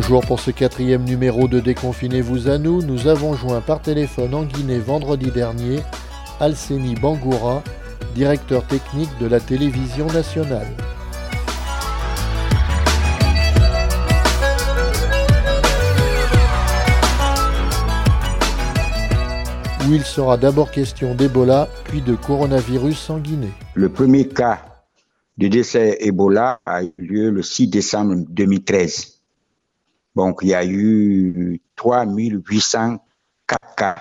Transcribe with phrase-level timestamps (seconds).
[0.00, 2.82] Bonjour pour ce quatrième numéro de Déconfinez-vous à nous.
[2.82, 5.80] Nous avons joint par téléphone en Guinée vendredi dernier
[6.38, 7.64] Alceni Bangoura,
[8.14, 10.68] directeur technique de la télévision nationale.
[19.88, 23.52] où il sera d'abord question d'Ebola, puis de coronavirus en Guinée.
[23.74, 24.60] Le premier cas
[25.38, 29.17] de décès Ebola a eu lieu le 6 décembre 2013.
[30.18, 33.94] Donc, il y a eu 3804 cas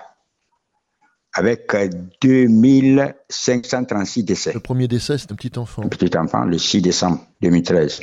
[1.31, 1.71] avec
[2.20, 4.52] 2536 décès.
[4.52, 5.84] Le premier décès, c'est un petit enfant.
[5.84, 8.02] Un petit enfant, le 6 décembre 2013.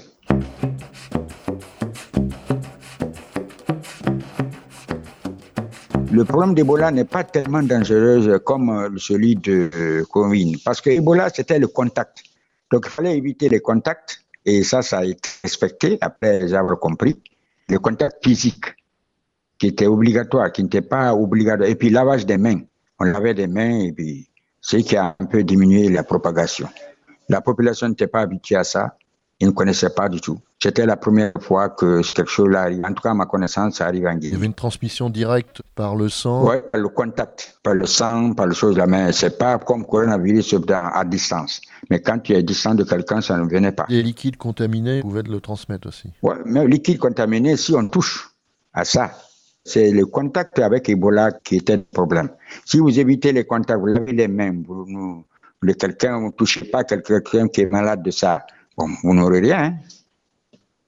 [6.13, 10.91] Le problème d'Ebola n'est pas tellement dangereux comme euh, celui de euh, Covid, parce que
[10.91, 12.23] Ebola, c'était le contact.
[12.71, 17.21] Donc, il fallait éviter les contacts, et ça, ça a été respecté, après avoir compris.
[17.69, 18.67] Le contact physique,
[19.59, 22.61] qui était obligatoire, qui n'était pas obligatoire, et puis lavage des mains.
[22.99, 24.29] On lavait des mains, et puis
[24.61, 26.69] ce qui a un peu diminué la propagation.
[27.29, 28.97] La population n'était pas habituée à ça,
[29.41, 30.39] ils ne connaissaient pas du tout.
[30.65, 32.83] C'était la première fois que quelque chose arrive.
[32.87, 34.29] En tout cas, à ma connaissance, ça arrive en Guinée.
[34.29, 37.85] Il y avait une transmission directe par le sang Oui, par le contact, par le
[37.85, 39.13] sang, par les choses de la main.
[39.13, 41.61] C'est pas comme coronavirus à distance.
[41.91, 43.85] Mais quand tu es distant de quelqu'un, ça ne venait pas.
[43.91, 46.09] Les liquides contaminés pouvaient le transmettre aussi.
[46.23, 48.31] Oui, mais liquide contaminé, si on touche
[48.73, 49.13] à ça,
[49.67, 52.31] c'est le contact avec Ebola qui était le problème.
[52.65, 54.87] Si vous évitez les contacts, vous lavez les mains, vous,
[55.63, 58.47] ne quelqu'un, vous ne touchez pas quelqu'un qui est malade de ça,
[58.79, 59.63] bon, vous n'aurez rien.
[59.63, 59.75] Hein.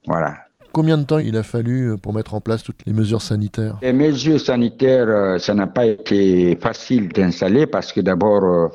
[0.07, 0.37] Voilà.
[0.71, 3.77] Combien de temps il a fallu euh, pour mettre en place toutes les mesures sanitaires?
[3.81, 8.67] Les mesures sanitaires, euh, ça n'a pas été facile d'installer parce que d'abord, euh,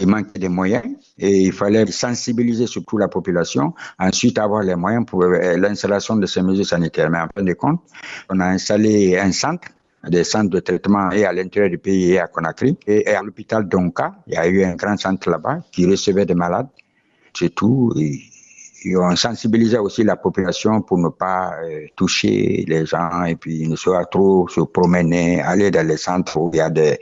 [0.00, 0.84] il manquait des moyens
[1.18, 6.42] et il fallait sensibiliser surtout la population, ensuite avoir les moyens pour l'installation de ces
[6.42, 7.10] mesures sanitaires.
[7.10, 7.80] Mais en fin de compte,
[8.30, 9.68] on a installé un centre
[10.08, 12.76] des centres de traitement et à l'intérieur du pays et à Conakry.
[12.86, 16.34] Et à l'hôpital Donka, il y a eu un grand centre là-bas qui recevait des
[16.34, 16.68] malades.
[17.34, 17.92] C'est tout.
[17.96, 18.20] Et
[18.96, 23.76] on sensibilisait aussi la population pour ne pas euh, toucher les gens et puis ne
[23.76, 26.98] pas trop se promener, aller dans les centres où il y a des,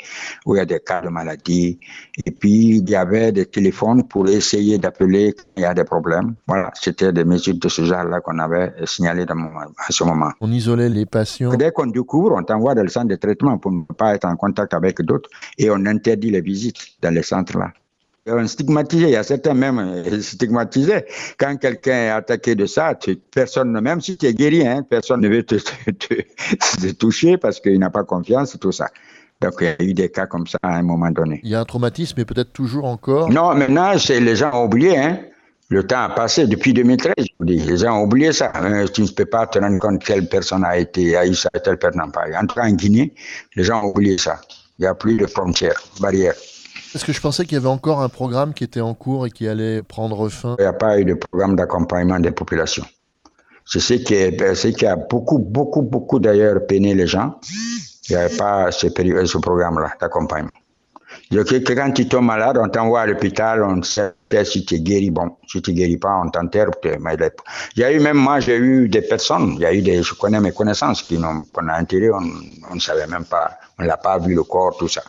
[0.47, 1.79] où il y a des cas de maladie.
[2.25, 5.85] Et puis, il y avait des téléphones pour essayer d'appeler quand il y a des
[5.85, 6.35] problèmes.
[6.47, 10.33] Voilà, c'était des mesures de ce genre-là qu'on avait signalées à ce moment.
[10.41, 11.55] On isolait les patients.
[11.55, 14.37] Dès qu'on découvre, on t'envoie dans le centre de traitement pour ne pas être en
[14.37, 17.73] contact avec d'autres et on interdit les visites dans les centres-là
[18.31, 21.05] on stigmatisé, il y a certains même euh, stigmatisés.
[21.39, 22.99] Quand quelqu'un est attaqué de ça,
[23.33, 27.79] personne, même si tu es guéri, hein, personne ne veut te, te, toucher parce qu'il
[27.79, 28.89] n'a pas confiance et tout ça.
[29.41, 31.41] Donc il y a eu des cas comme ça à un moment donné.
[31.43, 33.31] Il y a un traumatisme, mais peut-être toujours encore?
[33.31, 34.99] Non, maintenant, les gens ont oublié.
[34.99, 35.19] Hein.
[35.71, 37.15] Le temps a passé depuis 2013.
[37.41, 38.53] Les gens ont oublié ça.
[38.57, 41.49] Euh, tu ne peux pas te rendre compte quelle personne a été a eu ça,
[41.51, 43.15] telle personne n'a pas En tout cas, en Guinée,
[43.55, 44.41] les gens ont oublié ça.
[44.79, 46.35] Il n'y a plus de frontières, barrières.
[46.95, 49.31] Est-ce que je pensais qu'il y avait encore un programme qui était en cours et
[49.31, 50.57] qui allait prendre fin.
[50.59, 52.85] Il n'y a pas eu de programme d'accompagnement des populations.
[53.65, 57.39] C'est ce qui, est, ce qui a beaucoup, beaucoup, beaucoup d'ailleurs peiné les gens.
[58.09, 58.89] Il n'y avait pas ce,
[59.39, 60.51] programme-là d'accompagnement.
[61.33, 64.13] Quand tu tombes malade, on t'envoie à l'hôpital, on sait
[64.43, 65.11] si tu es guéri.
[65.11, 66.71] Bon, si tu ne guéris pas, on t'enterre.
[66.83, 70.15] Il y a eu même, moi, j'ai eu des personnes, y a eu des, je
[70.15, 71.21] connais mes connaissances qui
[71.53, 74.89] qu'on a enterré, on ne savait même pas, on l'a pas vu le corps, tout
[74.89, 75.03] ça.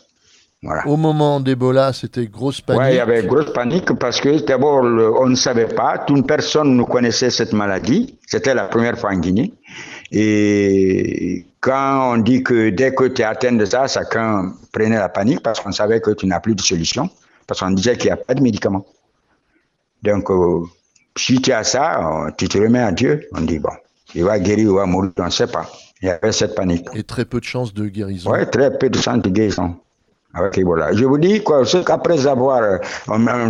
[0.86, 2.82] Au moment d'Ebola, c'était grosse panique.
[2.84, 4.84] Oui, il y avait grosse panique parce que d'abord,
[5.20, 8.20] on ne savait pas, toute personne ne connaissait cette maladie.
[8.28, 9.54] C'était la première fois en Guinée.
[10.12, 15.10] Et quand on dit que dès que tu es atteint de ça, chacun prenait la
[15.10, 17.10] panique parce qu'on savait que tu n'as plus de solution,
[17.48, 18.86] parce qu'on disait qu'il n'y a pas de médicament.
[20.04, 20.62] Donc, euh,
[21.18, 23.28] si tu as ça, euh, tu te remets à Dieu.
[23.34, 23.74] On dit, bon,
[24.14, 25.68] il va guérir ou il va mourir, on ne sait pas.
[26.04, 26.88] Il y avait cette panique.
[26.94, 28.32] Et très peu de chances de guérison.
[28.32, 29.76] Oui, très peu de chances de guérison
[30.34, 30.94] avec Ebola.
[30.94, 32.80] Je vous dis qu'après avoir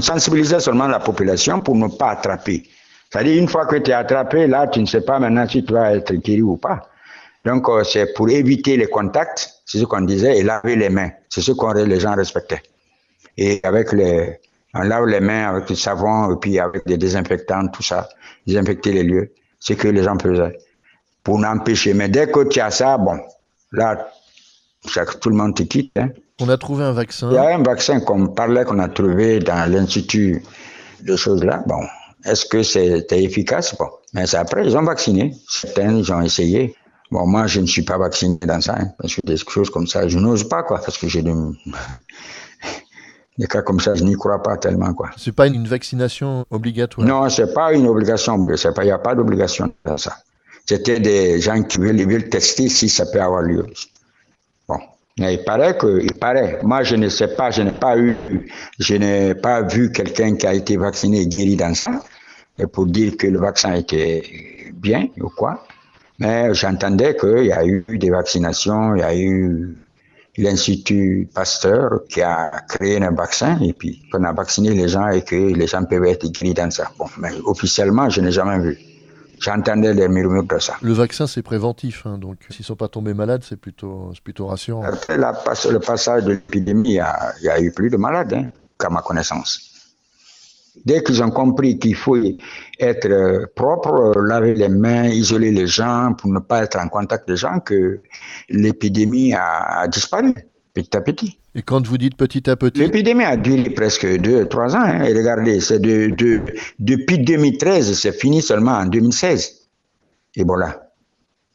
[0.01, 2.63] sensibilisé seulement la population pour ne pas attraper.
[3.12, 5.74] C'est-à-dire, une fois que tu es attrapé, là, tu ne sais pas maintenant si tu
[5.74, 6.81] vas être guéri ou pas.
[7.44, 11.10] Donc, euh, c'est pour éviter les contacts, c'est ce qu'on disait, et laver les mains.
[11.30, 12.62] C'est ce que les gens respectaient.
[13.38, 14.39] Et avec les,
[14.74, 18.07] on lave les mains avec du savon, et puis avec des désinfectants, tout ça,
[18.45, 19.33] désinfecter les lieux.
[19.60, 20.57] C'est que les gens faisaient.
[21.24, 21.94] Pour n'empêcher.
[21.94, 23.19] Mais dès que tu as ça, bon,
[23.72, 24.07] là,
[25.19, 25.92] tout le monde te quitte.
[25.98, 26.10] Hein.
[26.41, 27.29] On a trouvé un vaccin.
[27.29, 30.43] Il y a un vaccin qu'on parlait, qu'on a trouvé dans l'Institut
[31.03, 31.63] de choses là.
[31.67, 31.79] Bon,
[32.25, 33.75] est-ce que c'était efficace?
[33.77, 35.33] Bon, mais après, ils ont vacciné.
[35.47, 36.75] Certains, ils ont essayé.
[37.11, 39.88] Bon, moi, je ne suis pas vacciné dans ça, hein, parce que des choses comme
[39.88, 41.33] ça, je n'ose pas, quoi, parce que j'ai des...
[43.37, 45.09] des cas comme ça, je n'y crois pas tellement, quoi.
[45.17, 47.05] C'est pas une vaccination obligatoire?
[47.05, 48.47] Non, c'est pas une obligation.
[48.47, 50.15] Il n'y a pas d'obligation dans ça.
[50.65, 53.65] C'était des gens qui veulent, tester si ça peut avoir lieu.
[55.19, 56.59] Mais il paraît que, il paraît.
[56.63, 58.15] Moi, je ne sais pas, je n'ai pas eu,
[58.79, 61.91] je n'ai pas vu quelqu'un qui a été vacciné et guéri dans ça,
[62.71, 64.23] pour dire que le vaccin était
[64.73, 65.65] bien ou quoi.
[66.19, 69.75] Mais j'entendais qu'il y a eu des vaccinations, il y a eu
[70.37, 75.23] l'Institut Pasteur qui a créé un vaccin et puis qu'on a vacciné les gens et
[75.23, 76.91] que les gens peuvent être guéris dans ça.
[76.97, 78.77] Bon, mais officiellement, je n'ai jamais vu.
[79.41, 80.75] J'entendais les murmures de ça.
[80.81, 84.45] Le vaccin, c'est préventif, hein, donc s'ils ne sont pas tombés malades, c'est plutôt, plutôt
[84.45, 84.83] rassurant.
[84.83, 89.01] Après le passage de l'épidémie, il y, a eu plus de malades, hein, qu'à ma
[89.01, 89.71] connaissance.
[90.85, 92.17] Dès qu'ils ont compris qu'il faut
[92.79, 96.87] être euh, propre, euh, laver les mains, isoler les gens pour ne pas être en
[96.87, 97.99] contact des gens, que
[98.47, 100.33] l'épidémie a, disparu
[100.73, 101.40] petit à petit.
[101.53, 104.83] Et quand vous dites petit à petit L'épidémie a duré presque deux, trois ans.
[104.83, 105.03] Hein.
[105.03, 106.13] Et regardez, c'est de,
[106.80, 109.68] depuis 2013, c'est fini seulement en 2016.
[110.36, 110.92] Et voilà.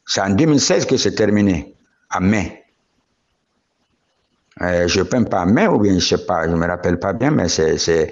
[0.05, 1.73] C'est en 2016 que c'est terminé,
[2.13, 2.63] en mai.
[4.61, 7.13] Euh, je ne peins pas mai ou bien je sais pas, je me rappelle pas
[7.13, 8.11] bien, mais c'est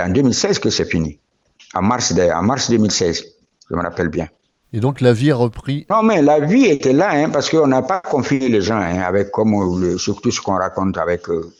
[0.00, 1.18] en 2016 que c'est fini.
[1.74, 3.24] En mars, en mars 2016,
[3.70, 4.28] je me rappelle bien.
[4.74, 7.66] Et donc la vie a repris Non, mais la vie était là, hein, parce qu'on
[7.66, 11.52] n'a pas confié les gens, hein, avec comme surtout ce qu'on raconte avec euh,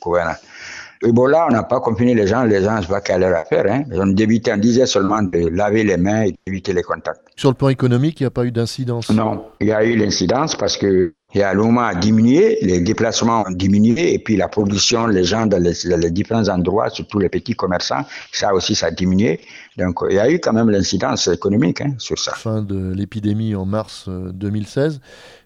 [1.05, 3.65] Ebola, on n'a pas confiné les gens, les gens ne savent pas quelle leur affaire.
[3.69, 3.83] Hein.
[3.93, 7.21] On, on disait seulement de laver les mains et d'éviter les contacts.
[7.37, 9.97] Sur le plan économique, il n'y a pas eu d'incidence Non, il y a eu
[9.97, 14.49] l'incidence parce que et à moment a diminué, les déplacements ont diminué, et puis la
[14.49, 18.91] production, les gens dans les, différents endroits, surtout les petits commerçants, ça aussi, ça a
[18.91, 19.41] diminué.
[19.79, 22.33] Donc, il y a eu quand même l'incidence économique hein, sur ça.
[22.35, 24.95] Fin de l'épidémie en mars 2016.
[24.95, 24.99] Euh,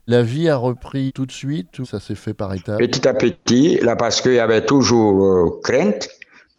[0.09, 2.79] la vie a repris tout de suite ou ça s'est fait par étapes?
[2.79, 6.09] Petit à petit, là, parce qu'il y avait toujours euh, crainte,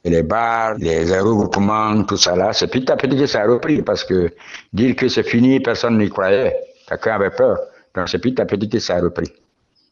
[0.06, 3.81] les bars, les regroupements, tout ça là, c'est petit à petit que ça a repris,
[3.81, 4.33] parce que
[4.71, 6.56] dire que c'est fini, personne n'y croyait.
[6.88, 7.57] Chacun avait peur.
[7.98, 9.28] Donc c'est petit à petit que ça a repris.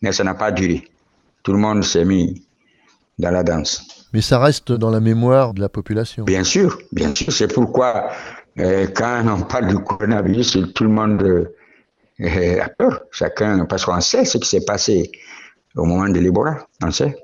[0.01, 0.87] Mais ça n'a pas duré.
[1.43, 2.45] Tout le monde s'est mis
[3.17, 4.07] dans la danse.
[4.13, 6.23] Mais ça reste dans la mémoire de la population.
[6.23, 7.33] Bien sûr, bien sûr.
[7.33, 8.11] C'est pourquoi
[8.59, 13.01] euh, quand on parle du coronavirus, tout le monde euh, a peur.
[13.11, 15.11] Chacun, parce qu'on sait ce qui s'est passé
[15.75, 16.67] au moment de l'Ebola.
[16.83, 17.15] On sait.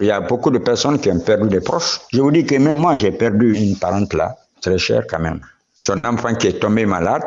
[0.00, 2.00] Il y a beaucoup de personnes qui ont perdu des proches.
[2.12, 5.40] Je vous dis que même moi, j'ai perdu une parente là, très chère quand même.
[5.86, 7.22] Son enfant qui est tombé malade,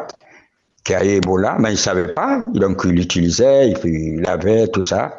[0.83, 5.16] qui a Ebola, mais il ne savait pas, donc il l'utilisait, il avait tout ça.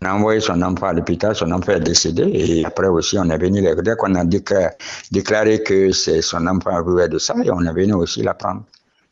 [0.00, 3.28] On a envoyé son enfant à l'hôpital, son enfant est décédé, et après aussi on
[3.28, 7.60] est venu, dès qu'on a déclaré, que c'est son enfant vivait de ça, et on
[7.60, 8.64] est venu aussi la prendre.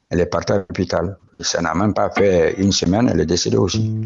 [0.08, 1.18] Elle est partie à l'hôpital.
[1.38, 4.04] Ça n'a même pas fait une semaine, elle est décédée aussi.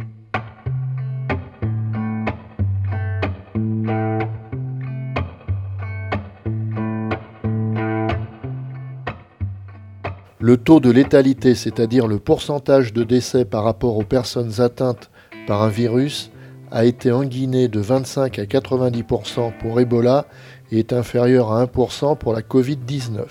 [10.47, 15.11] Le taux de létalité, c'est-à-dire le pourcentage de décès par rapport aux personnes atteintes
[15.47, 16.31] par un virus,
[16.71, 20.27] a été en Guinée de 25 à 90% pour Ebola
[20.71, 23.25] et est inférieur à 1% pour la Covid-19.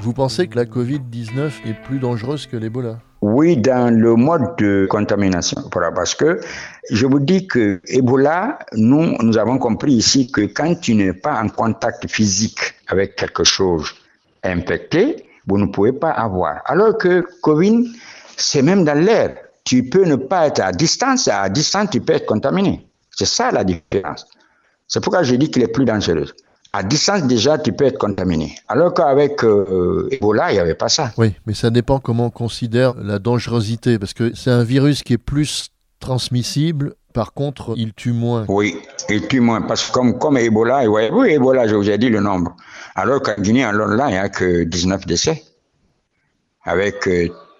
[0.00, 2.96] Vous pensez que la Covid-19 est plus dangereuse que l'Ebola?
[3.22, 5.62] Oui, dans le mode de contamination.
[5.70, 6.40] Parce que
[6.90, 11.38] je vous dis que Ebola, nous, nous avons compris ici que quand tu n'es pas
[11.40, 13.92] en contact physique avec quelque chose
[14.42, 16.62] infecté, vous ne pouvez pas avoir.
[16.64, 17.92] Alors que Covid,
[18.36, 19.36] c'est même dans l'air.
[19.64, 22.86] Tu peux ne pas être à distance, à distance, tu peux être contaminé.
[23.10, 24.26] C'est ça la différence.
[24.88, 26.28] C'est pourquoi je dis qu'il est plus dangereux
[26.72, 28.54] à distance déjà, tu peux être contaminé.
[28.68, 31.12] Alors qu'avec euh, Ebola, il n'y avait pas ça.
[31.16, 35.14] Oui, mais ça dépend comment on considère la dangerosité, parce que c'est un virus qui
[35.14, 36.94] est plus transmissible.
[37.12, 38.44] Par contre, il tue moins.
[38.48, 38.76] Oui,
[39.08, 39.62] il tue moins.
[39.62, 42.54] Parce que comme, comme Ebola, oui, Ebola, je vous ai dit le nombre.
[42.94, 45.42] Alors qu'en Guinée, en là, il n'y a que 19 décès.
[46.62, 47.08] Avec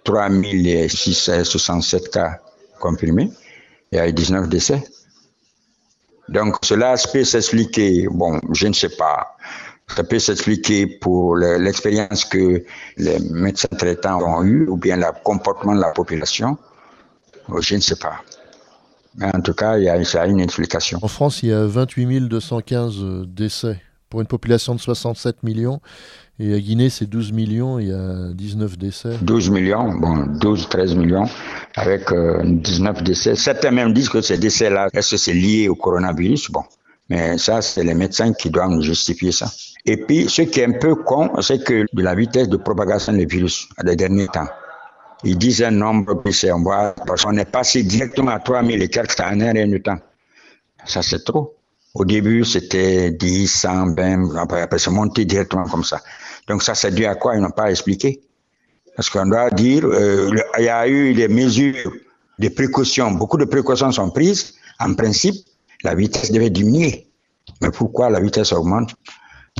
[0.04, 2.38] 3667 euh, cas
[2.78, 3.32] confirmés,
[3.90, 4.84] il y a 19 décès.
[6.30, 9.36] Donc cela peut s'expliquer, bon, je ne sais pas,
[9.88, 12.64] ça peut s'expliquer pour l'expérience que
[12.96, 16.56] les médecins traitants ont eue ou bien le comportement de la population,
[17.58, 18.22] je ne sais pas.
[19.16, 21.00] Mais en tout cas, il y a, a une explication.
[21.02, 25.80] En France, il y a 28 215 décès pour une population de 67 millions.
[26.38, 29.10] Et à Guinée, c'est 12 millions, il y a 19 décès.
[29.22, 31.26] 12 millions, bon, 12, 13 millions,
[31.76, 33.36] avec 19 euh, décès.
[33.36, 36.50] Certains même disent que ces décès-là, est-ce que c'est lié au coronavirus?
[36.50, 36.62] Bon,
[37.08, 39.50] mais ça, c'est les médecins qui doivent justifier ça.
[39.84, 43.12] Et puis, ce qui est un peu con, c'est que de la vitesse de propagation
[43.12, 44.48] du virus, à les derniers temps,
[45.24, 49.40] ils disent un nombre, puis c'est on est passé directement à 3000 et quelques en
[49.40, 49.98] un rien de temps.
[50.86, 51.59] Ça, c'est trop.
[51.94, 56.00] Au début, c'était 10, 100, 20, après, après c'est monté directement comme ça.
[56.46, 57.34] Donc ça, c'est dû à quoi?
[57.34, 58.20] Ils n'ont pas expliqué.
[58.96, 61.92] Parce qu'on doit dire, euh, il y a eu des mesures
[62.38, 64.54] de précaution, beaucoup de précautions sont prises.
[64.78, 65.34] En principe,
[65.82, 67.06] la vitesse devait diminuer.
[67.60, 68.94] Mais pourquoi la vitesse augmente?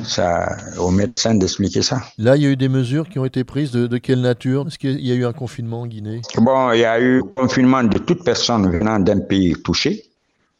[0.03, 2.01] Ça, aux médecins d'expliquer ça.
[2.17, 4.65] Là, il y a eu des mesures qui ont été prises de, de quelle nature?
[4.67, 6.21] Est-ce qu'il y a eu un confinement en Guinée?
[6.37, 10.10] Bon, il y a eu confinement de toute personne venant d'un pays touché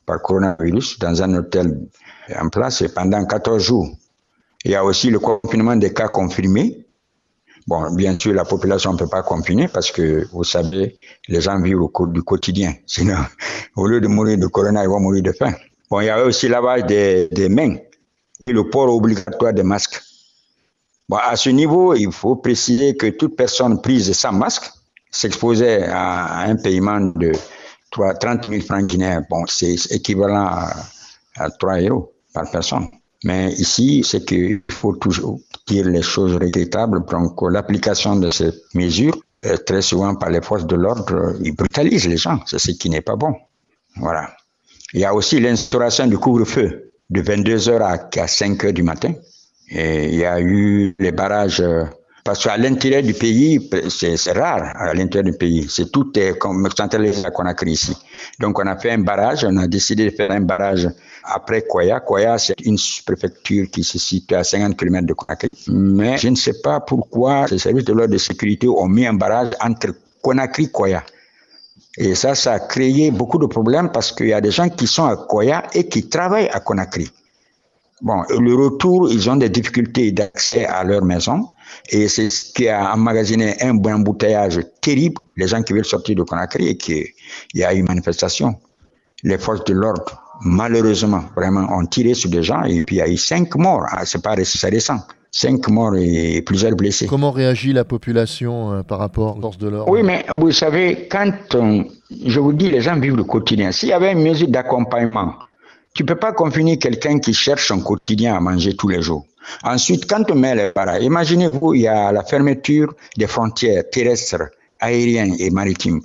[0.05, 1.79] par coronavirus dans un hôtel
[2.39, 3.89] en place pendant 14 jours.
[4.63, 6.86] Il y a aussi le confinement des cas confirmés.
[7.67, 11.60] Bon, bien sûr, la population ne peut pas confiner parce que, vous savez, les gens
[11.62, 12.74] vivent au cours du quotidien.
[12.86, 13.17] Sinon,
[13.75, 15.53] au lieu de mourir de corona, ils vont mourir de faim.
[15.89, 17.75] Bon, il y a aussi lavage des, des mains
[18.48, 20.01] et le port obligatoire des masques.
[21.10, 24.72] Bon, à ce niveau, il faut préciser que toute personne prise sans masque
[25.12, 27.34] s'exposait à un paiement de
[27.91, 29.24] 3, 30 000 francs guinéens.
[29.29, 30.74] Bon, c'est équivalent à,
[31.36, 32.88] à 3 euros par personne.
[33.24, 37.05] Mais ici, c'est qu'il faut toujours dire les choses regrettables.
[37.05, 39.17] Donc, l'application de ces mesures,
[39.65, 42.39] très souvent par les forces de l'ordre, ils brutalisent les gens.
[42.45, 43.36] C'est ce qui n'est pas bon.
[43.98, 44.36] Voilà.
[44.93, 49.13] Il y a aussi l'instauration du couvre-feu de 22h à 5h du matin.
[49.69, 51.63] Et il y a eu les barrages
[52.24, 55.68] parce qu'à l'intérieur du pays, c'est rare à l'intérieur du pays.
[55.70, 57.98] C'est tout est comme centralisé à Conakry ici.
[58.40, 60.88] Donc on a fait un barrage, on a décidé de faire un barrage
[61.24, 62.00] après Koya.
[62.00, 65.50] Koya, c'est une préfecture qui se situe à 50 km de Conakry.
[65.68, 69.13] Mais je ne sais pas pourquoi les services de l'ordre de sécurité ont mis un
[69.13, 71.04] barrage entre Conakry et Koya.
[71.98, 74.88] Et ça, ça a créé beaucoup de problèmes parce qu'il y a des gens qui
[74.88, 77.10] sont à Koya et qui travaillent à Conakry.
[78.01, 81.50] Bon, le retour, ils ont des difficultés d'accès à leur maison.
[81.90, 86.16] Et c'est ce qui a emmagasiné un bon embouteillage terrible, les gens qui veulent sortir
[86.16, 87.06] de Conakry et qu'il
[87.54, 88.56] y a eu manifestation.
[89.24, 93.01] Les forces de l'ordre, malheureusement, vraiment, ont tiré sur des gens et puis il y
[93.01, 93.86] a eu cinq morts.
[93.90, 95.00] Ah, c'est pas récent.
[95.34, 97.08] Cinq morts et plusieurs blessés.
[97.08, 99.90] Comment réagit la population euh, par rapport aux forces de l'ordre?
[99.90, 101.86] Oui, mais vous savez, quand on,
[102.25, 103.72] je vous dis, les gens vivent le quotidien.
[103.72, 105.36] S'il y avait une mesure d'accompagnement,
[105.94, 109.25] tu peux pas confiner quelqu'un qui cherche son quotidien à manger tous les jours.
[109.63, 114.50] Ensuite, quand on met les barrages, imaginez-vous, il y a la fermeture des frontières terrestres,
[114.79, 116.01] aériennes et maritimes.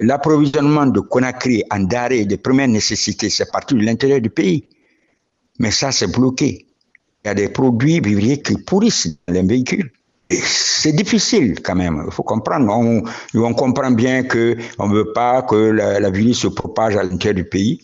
[0.00, 4.64] L'approvisionnement de Conakry en denrées de première nécessité, c'est parti de l'intérieur du pays.
[5.58, 6.66] Mais ça, c'est bloqué.
[7.24, 9.90] Il y a des produits vivriers qui pourrissent dans les véhicules.
[10.30, 12.70] C'est difficile quand même, il faut comprendre.
[12.70, 17.34] On, comprend bien que on veut pas que la, la virus se propage à l'intérieur
[17.34, 17.80] du pays.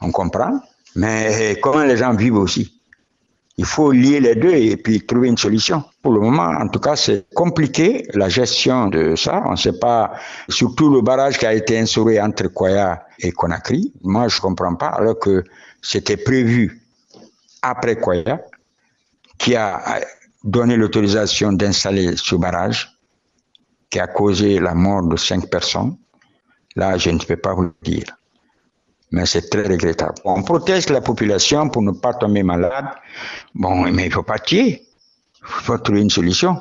[0.00, 0.60] On comprend.
[0.94, 2.77] Mais comment les gens vivent aussi?
[3.58, 5.82] Il faut lier les deux et puis trouver une solution.
[6.00, 9.42] Pour le moment, en tout cas, c'est compliqué la gestion de ça.
[9.46, 10.12] On ne sait pas,
[10.48, 13.92] surtout le barrage qui a été instauré entre Koya et Conakry.
[14.02, 15.42] Moi, je comprends pas, alors que
[15.82, 16.80] c'était prévu
[17.60, 18.40] après Koya,
[19.38, 20.02] qui a
[20.44, 22.96] donné l'autorisation d'installer ce barrage,
[23.90, 25.96] qui a causé la mort de cinq personnes.
[26.76, 28.17] Là, je ne peux pas vous le dire
[29.10, 30.14] mais c'est très regrettable.
[30.24, 32.86] On protège la population pour ne pas tomber malade.
[33.54, 34.82] Bon, mais il faut pas tuer.
[35.40, 36.56] Il faut trouver une solution.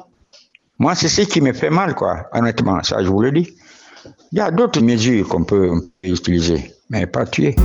[0.79, 3.49] Moi, c'est ce qui me fait mal, quoi, honnêtement, ça je vous le dis.
[4.31, 5.71] Il y a d'autres mesures qu'on peut
[6.03, 7.55] utiliser, mais pas tuer.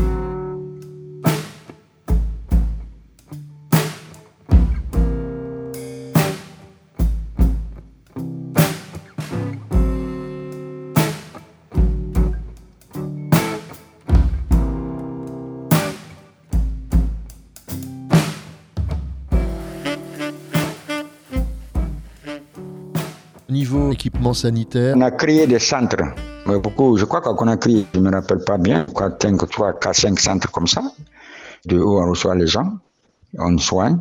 [24.35, 26.05] Sanitaire On a créé des centres.
[26.47, 29.79] Beaucoup, je crois qu'on a créé, je ne me rappelle pas bien, quoi, 5, 3,
[29.79, 30.83] 4, 5 centres comme ça,
[31.67, 32.79] de où on reçoit les gens,
[33.39, 33.99] on soigne.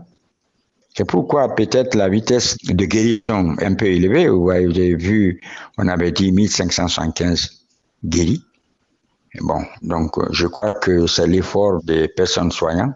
[0.96, 4.28] C'est pourquoi peut-être la vitesse de guérison est un peu élevée.
[4.28, 5.40] Vous avez vu,
[5.78, 7.50] on avait dit 1575
[8.04, 8.44] guéris.
[9.40, 12.96] Bon, donc je crois que c'est l'effort des personnes soignantes.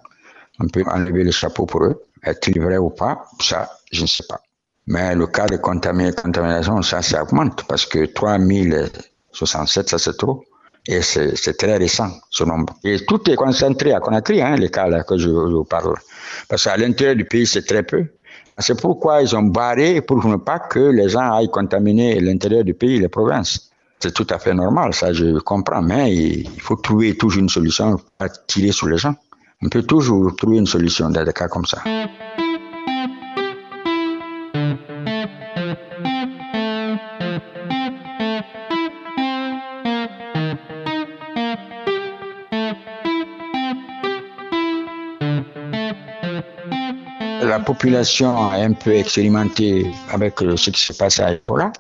[0.60, 2.02] On peut enlever le chapeau pour eux.
[2.24, 4.42] Est-il vrai ou pas Ça, je ne sais pas.
[4.88, 10.44] Mais le cas de contamination, ça, ça augmente parce que 3067, ça c'est trop.
[10.88, 12.76] Et c'est très récent, ce nombre.
[12.84, 15.96] Et tout est concentré à Conakry, hein, les cas là que je, je vous parle.
[16.48, 18.06] Parce qu'à l'intérieur du pays, c'est très peu.
[18.60, 22.76] C'est pourquoi ils ont barré pour ne pas que les gens aillent contaminer l'intérieur du
[22.76, 23.72] pays, les provinces.
[24.00, 28.00] C'est tout à fait normal, ça je comprends, mais il faut trouver toujours une solution,
[28.18, 29.16] pas tirer sur les gens.
[29.64, 31.82] On peut toujours trouver une solution dans des cas comme ça.
[47.66, 51.74] Population a un peu expérimenté avec ce qui se passe à Ebola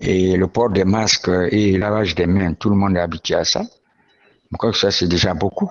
[0.00, 3.34] et le port des masques et le lavage des mains, tout le monde est habitué
[3.34, 3.62] à ça.
[4.52, 5.70] Je crois que ça, c'est déjà beaucoup.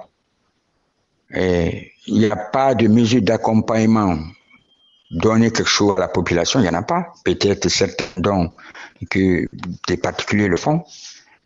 [1.33, 4.17] Et il n'y a pas de mesure d'accompagnement.
[5.11, 7.13] Donner quelque chose à la population, il n'y en a pas.
[7.23, 8.51] Peut-être certains dons
[9.09, 9.47] que
[9.87, 10.83] des particuliers le font.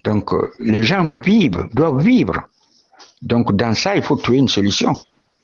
[0.04, 2.48] Donc, euh, les gens vivent, doivent vivre.
[3.22, 4.94] Donc, dans ça, il faut trouver une solution.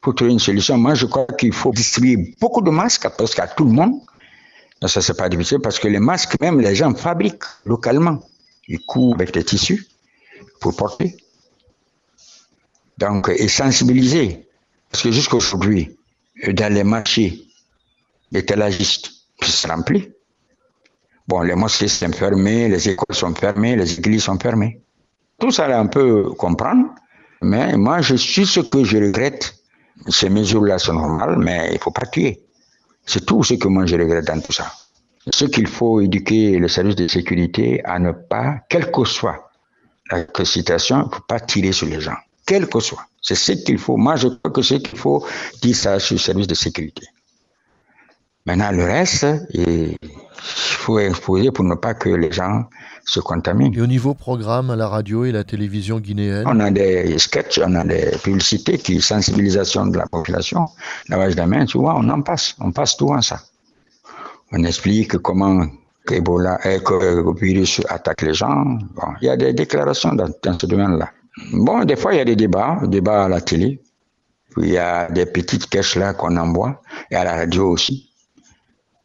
[0.03, 0.77] Faut trouver une solution.
[0.77, 4.01] Moi, je crois qu'il faut distribuer beaucoup de masques parce qu'à tout le monde.
[4.85, 8.19] Ça, c'est pas difficile parce que les masques, même les gens fabriquent localement.
[8.67, 9.87] Ils coupent avec des tissus
[10.59, 11.15] pour porter.
[12.97, 14.45] Donc, et sensibiliser.
[14.91, 15.97] Parce que jusqu'aujourd'hui,
[16.47, 17.45] dans les marchés,
[18.31, 20.09] les télagistes, c'est rempli.
[21.27, 24.81] Bon, les mosquées sont fermées, les écoles sont fermées, les églises sont fermées.
[25.39, 26.89] Tout ça, on peut comprendre.
[27.41, 29.62] Mais moi, je suis ce que je regrette.
[30.07, 32.41] Ces mesures-là sont normales, mais il faut pas tuer.
[33.05, 34.71] C'est tout ce que moi je regrette dans tout ça.
[35.31, 39.49] Ce qu'il faut éduquer les services de sécurité à ne pas, quelle que soit
[40.11, 43.05] la situation, il ne faut pas tirer sur les gens quel que soit.
[43.21, 43.97] C'est ce qu'il faut.
[43.97, 45.25] Moi, je crois que c'est ce qu'il faut
[45.61, 47.07] dire ça sur le service de sécurité.
[48.45, 49.97] Maintenant, le reste, il
[50.43, 52.65] faut exposer pour ne pas que les gens
[53.05, 53.73] se contaminent.
[53.73, 57.59] Et au niveau programme à la radio et la télévision guinéenne On a des sketchs,
[57.63, 60.67] on a des publicités qui sensibilisation de la population.
[61.09, 62.55] Lavage des mains, tu vois, on en passe.
[62.59, 63.41] On passe tout en ça.
[64.51, 65.65] On explique comment
[66.11, 68.77] Ebola, eh, que le virus attaque les gens.
[69.21, 71.09] il y a des déclarations dans ce domaine-là.
[71.53, 73.81] Bon, des fois, il y a des débats, des débats à la télé.
[74.51, 78.11] Puis, il y a des petites caisses là qu'on envoie, et à la radio aussi,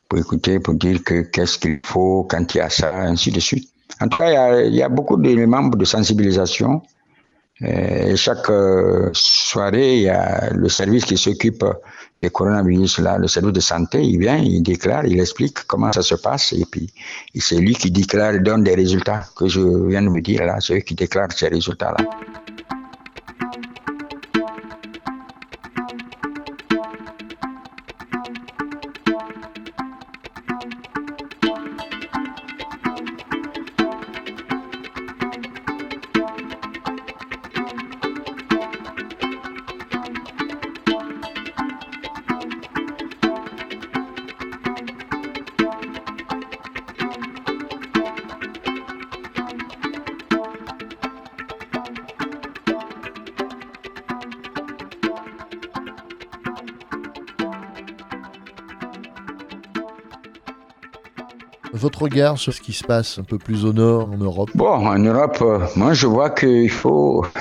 [0.08, 3.40] pour écouter, pour dire que qu'est-ce qu'il faut quand il y a ça, ainsi de
[3.40, 3.70] suite.
[4.00, 6.82] En tout cas, il y a, beaucoup de membres de sensibilisation.
[7.60, 11.64] Et chaque euh, soirée, il y a le service qui s'occupe
[12.22, 16.02] des coronavirus, là, le service de santé, il vient, il déclare, il explique comment ça
[16.02, 16.92] se passe, et puis
[17.34, 20.74] c'est lui qui déclare, donne des résultats que je viens de me dire là, c'est
[20.74, 22.04] lui qui déclare ces résultats-là.
[61.78, 64.50] Votre regard sur ce qui se passe un peu plus au nord, en Europe?
[64.56, 67.24] Bon, en Europe, euh, moi je vois qu'il faut.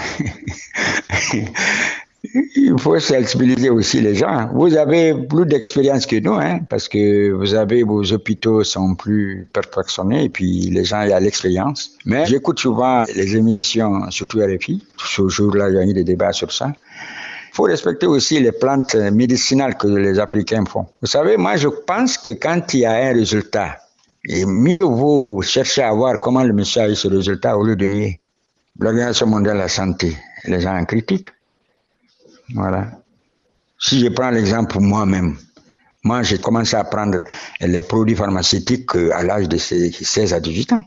[2.56, 4.50] Il faut sensibiliser aussi les gens.
[4.54, 9.48] Vous avez plus d'expérience que nous, hein, parce que vous avez vos hôpitaux sont plus
[9.54, 11.92] perfectionnés et puis les gens y a l'expérience.
[12.06, 14.84] Mais j'écoute souvent les émissions, surtout RFI.
[14.98, 16.68] Ce jour-là, il y a eu des débats sur ça.
[16.68, 20.86] Il faut respecter aussi les plantes médicinales que les Africains font.
[21.02, 23.78] Vous savez, moi, je pense que quand il y a un résultat,
[24.28, 28.12] et mieux vaut chercher à voir comment le a eu ce résultat au lieu de
[28.78, 30.18] l'Organisation mondiale de la santé.
[30.44, 31.30] Les gens en critiquent.
[32.54, 32.92] Voilà.
[33.80, 35.38] Si je prends l'exemple moi-même,
[36.04, 37.24] moi j'ai commencé à prendre
[37.62, 40.82] les produits pharmaceutiques à l'âge de 16 à 18 ans.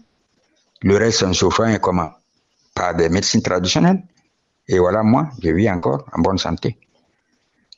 [0.82, 2.10] Le reste, on souffre comment?
[2.74, 4.02] Par des médecines traditionnelles.
[4.68, 6.78] Et voilà, moi, je vis encore en bonne santé.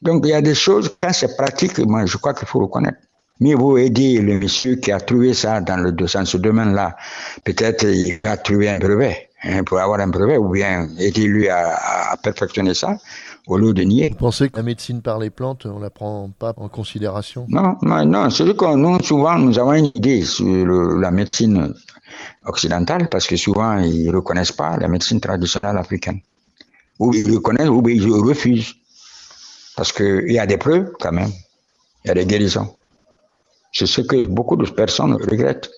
[0.02, 2.98] Donc il y a des choses, quand c'est pratique, moi je crois qu'il faut reconnaître.
[3.42, 6.96] Mieux vaut aider le monsieur qui a trouvé ça dans, le, dans ce domaine-là.
[7.42, 11.48] Peut-être il a trouvé un brevet hein, pour avoir un brevet ou bien aider lui
[11.48, 12.96] à, perfectionner ça
[13.48, 14.10] au lieu de nier.
[14.10, 17.46] Vous pensez que la médecine par les plantes, on ne la prend pas en considération?
[17.48, 18.30] Non, non, non.
[18.30, 21.74] C'est que nous, souvent, nous avons une idée sur la médecine
[22.44, 26.20] occidentale parce que souvent, ils ne reconnaissent pas la médecine traditionnelle africaine.
[27.00, 28.76] Ou ils reconnaissent ou ils refusent.
[29.76, 31.32] Parce qu'il y a des preuves quand même.
[32.04, 32.76] Il y a des guérisons.
[33.72, 35.70] C'est ce que beaucoup de personnes regrettent.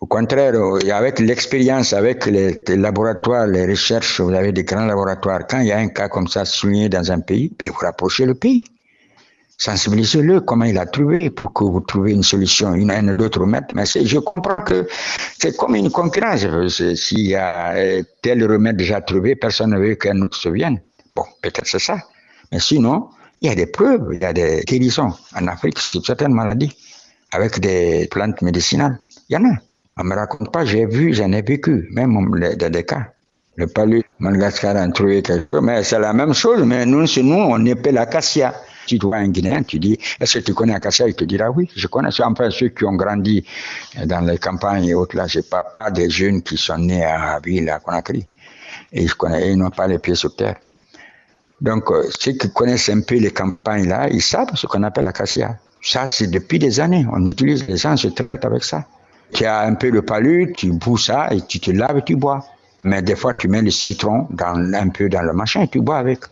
[0.00, 0.54] Au contraire,
[0.92, 5.46] avec l'expérience, avec les, laboratoires, les recherches, vous avez des grands laboratoires.
[5.48, 8.34] Quand il y a un cas comme ça souligné dans un pays, vous rapprochez le
[8.34, 8.62] pays.
[9.56, 13.64] Sensibilisez-le, comment il a trouvé, pour que vous trouviez une solution, une, un autre remède.
[13.74, 14.86] Mais je comprends que
[15.38, 16.44] c'est comme une concurrence.
[16.94, 20.78] S'il y a euh, tel remède déjà trouvé, personne ne veut qu'un autre se vienne.
[21.14, 21.96] Bon, peut-être c'est ça.
[22.52, 23.08] Mais sinon,
[23.40, 26.76] il y a des preuves, il y a des guérisons en Afrique sur certaines maladies
[27.32, 28.98] avec des plantes médicinales.
[29.28, 29.56] Il y en a.
[29.98, 32.12] On me raconte pas, j'ai vu, j'en ai vécu, même
[32.58, 33.12] dans des cas.
[33.56, 37.22] Le palu Madagascar a trouvé quelque chose, mais c'est la même chose, mais nous, chez
[37.22, 38.54] nous, on épelle l'acacia.
[38.86, 41.08] Tu vois un Guinéen, tu dis, est-ce que tu connais Acacia?
[41.08, 42.10] Il te dira oui, je connais.
[42.36, 43.44] Peu ceux qui ont grandi
[44.04, 45.26] dans les campagnes et autres là.
[45.26, 48.26] J'ai pas, pas des jeunes qui sont nés à Ville, à Conakry.
[48.92, 50.56] Et ils n'ont pas les pieds sur terre.
[51.60, 55.06] Donc, euh, ceux qui connaissent un peu les campagnes là, ils savent ce qu'on appelle
[55.06, 55.58] l'acacia.
[55.86, 57.06] Ça, c'est depuis des années.
[57.12, 58.84] On utilise, les gens se traitent avec ça.
[59.32, 62.16] Tu as un peu le palu, tu boues ça et tu te laves et tu
[62.16, 62.44] bois.
[62.82, 65.80] Mais des fois, tu mets le citron dans, un peu dans le machin et tu
[65.80, 66.24] bois avec.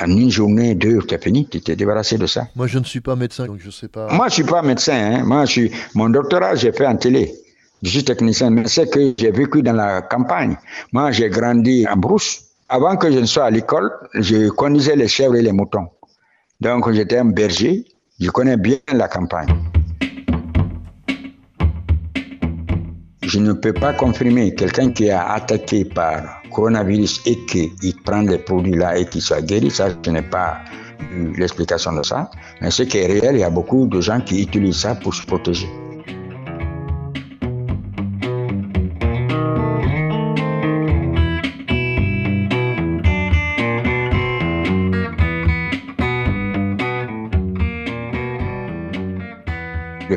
[0.00, 2.48] En une journée, deux, tu es fini, tu t'es débarrassé de ça.
[2.54, 4.12] Moi, je ne suis pas médecin, donc je sais pas.
[4.12, 4.94] Moi, je suis pas médecin.
[4.94, 5.24] Hein.
[5.24, 7.32] Moi, je suis, mon doctorat, j'ai fait en télé.
[7.82, 10.56] Je suis technicien, mais c'est que j'ai vécu dans la campagne.
[10.92, 12.42] Moi, j'ai grandi en brousse.
[12.68, 15.88] Avant que je ne sois à l'école, je conduisais les chèvres et les moutons.
[16.60, 17.86] Donc, j'étais un berger.
[18.20, 19.48] Je connais bien la campagne.
[23.22, 27.72] Je ne peux pas confirmer quelqu'un qui est attaqué par coronavirus et qui
[28.04, 29.70] prend les produits-là et qui soit guéri.
[29.70, 30.58] Ça, je n'ai pas
[31.38, 32.30] l'explication de ça.
[32.60, 35.14] Mais ce qui est réel, il y a beaucoup de gens qui utilisent ça pour
[35.14, 35.70] se protéger.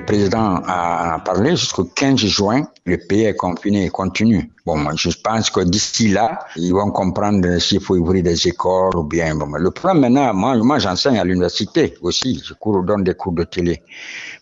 [0.06, 4.52] Président a parlé jusqu'au 15 juin, le pays est confiné et continue.
[4.66, 9.04] Bon, je pense que d'ici là, ils vont comprendre s'il faut ouvrir des écoles ou
[9.04, 9.36] bien.
[9.36, 13.44] Bon, le problème maintenant, moi, j'enseigne à l'université aussi, je cours, donne des cours de
[13.44, 13.82] télé.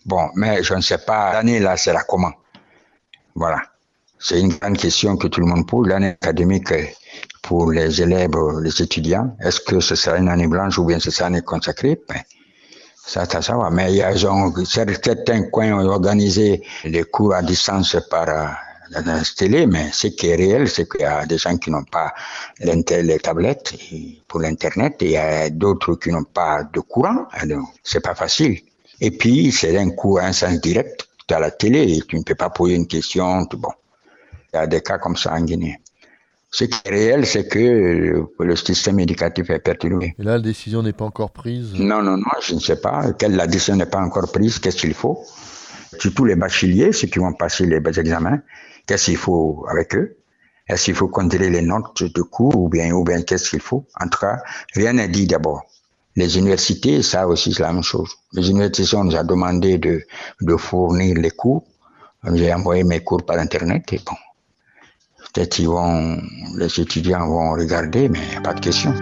[0.04, 2.32] Bon, mais je ne sais pas, l'année là, là comment?
[3.34, 3.62] Voilà.
[4.18, 5.88] C'est une grande question que tout le monde pose.
[5.88, 6.72] L'année académique
[7.42, 8.30] pour les élèves,
[8.62, 11.44] les étudiants, est-ce que ce sera une année blanche ou bien ce sera une année
[11.44, 12.00] consacrée?
[12.08, 12.20] Ben,
[13.04, 13.70] ça, ça, ça va.
[13.70, 14.14] Mais il y a
[14.64, 18.46] certains coins ont organisé les cours à distance par euh,
[18.90, 21.84] la télé, mais ce qui est réel, c'est qu'il y a des gens qui n'ont
[21.84, 22.12] pas
[22.60, 23.74] les tablettes
[24.28, 27.26] pour l'Internet et il y a d'autres qui n'ont pas de courant.
[27.82, 28.60] C'est pas facile.
[29.00, 31.08] Et puis, c'est un cours, un sens direct.
[31.26, 33.42] Tu as la télé et tu ne peux pas poser une question.
[33.52, 33.72] Bon.
[34.52, 35.80] Il y a des cas comme ça en Guinée.
[36.54, 40.14] Ce qui est réel, c'est que le système éducatif est perturbé.
[40.18, 41.72] Et là, la décision n'est pas encore prise?
[41.72, 43.12] Non, non, non, je ne sais pas.
[43.14, 44.58] Quelle la décision n'est pas encore prise?
[44.58, 45.18] Qu'est-ce qu'il faut?
[45.98, 48.40] Surtout les bacheliers, ceux qui vont passer les examens,
[48.86, 50.18] qu'est-ce qu'il faut avec eux?
[50.68, 53.86] Est-ce qu'il faut contrôler les notes de cours ou bien, ou bien qu'est-ce qu'il faut?
[53.98, 54.42] En tout cas,
[54.74, 55.62] rien n'est dit d'abord.
[56.16, 58.10] Les universités, ça aussi, c'est la même chose.
[58.34, 60.02] Les universités, on nous a demandé de,
[60.42, 61.64] de fournir les cours.
[62.34, 64.14] J'ai envoyé mes cours par Internet et bon,
[65.32, 66.20] Peut-être vont,
[66.58, 68.92] les étudiants vont regarder, mais il n'y a pas de question.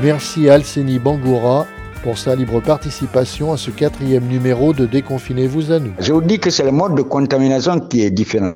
[0.00, 1.66] Merci Alceni Bangoura
[2.02, 5.92] pour sa libre participation à ce quatrième numéro de Déconfinez-vous à nous.
[5.98, 8.52] Je vous dis que c'est le mode de contamination qui est différent.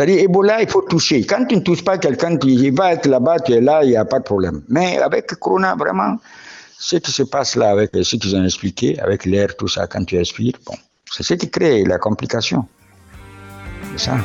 [0.00, 1.26] C'est-à-dire, Ebola, il faut toucher.
[1.26, 3.96] Quand tu ne touches pas quelqu'un, tu vas être là-bas, tu es là, il n'y
[3.96, 4.62] a pas de problème.
[4.66, 6.16] Mais avec Corona, vraiment,
[6.78, 10.02] ce qui se passe là, avec ce qu'ils ont expliqué, avec l'air, tout ça, quand
[10.06, 10.72] tu respires, bon,
[11.12, 12.66] c'est ce qui crée la complication.
[13.94, 14.16] C'est ça.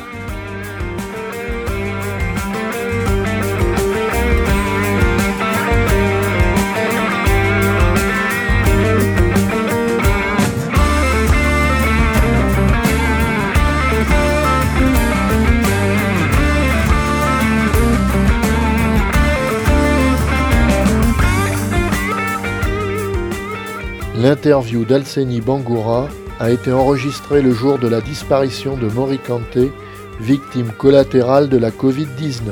[24.26, 26.08] L'interview d'Alseni Bangoura
[26.40, 29.70] a été enregistrée le jour de la disparition de Mori Kanté,
[30.18, 32.50] victime collatérale de la Covid-19.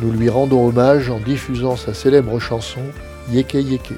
[0.00, 2.80] Nous lui rendons hommage en diffusant sa célèbre chanson
[3.30, 3.92] Yeke Yeke.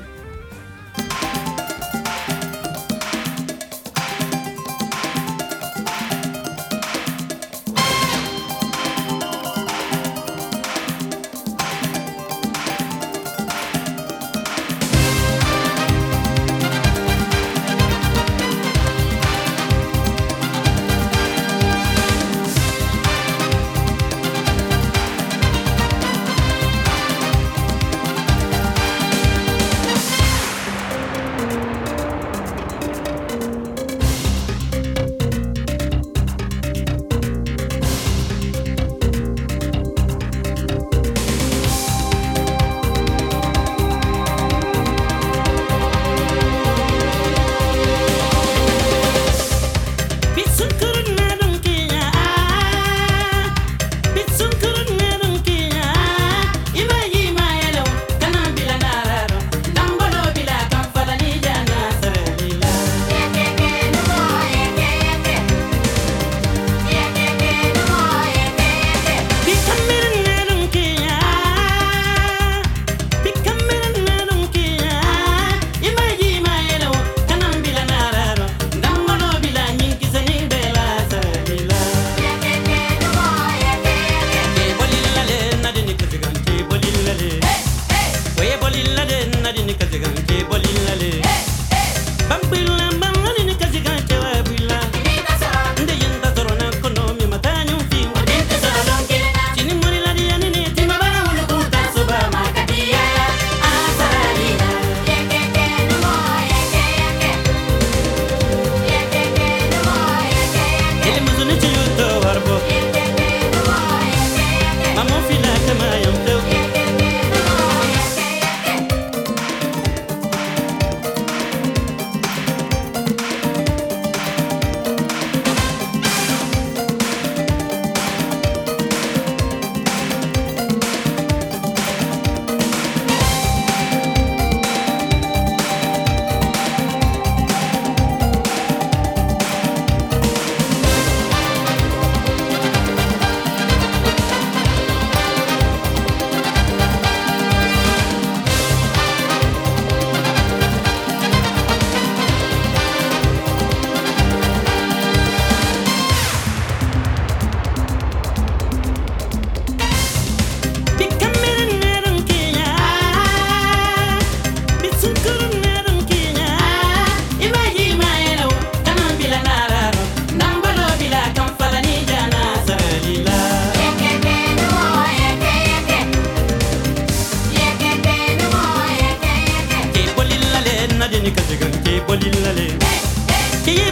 [183.83, 183.90] Hey,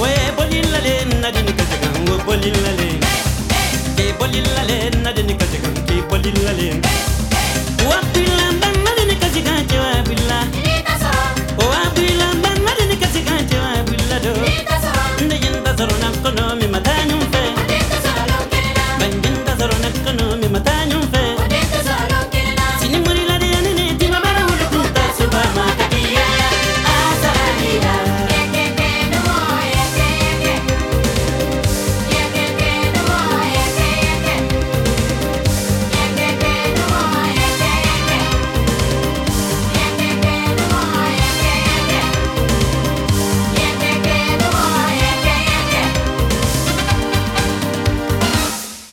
[0.00, 2.89] oye bolilale, nadini kajanga, bolilale.